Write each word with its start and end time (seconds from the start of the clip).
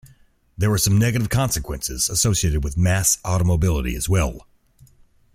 There 0.57 0.71
were 0.71 0.79
some 0.79 0.97
negative 0.97 1.29
consequences 1.29 2.09
associated 2.09 2.63
with 2.63 2.75
mass 2.75 3.19
automobility 3.23 3.95
as 3.95 4.09
well. 4.09 4.47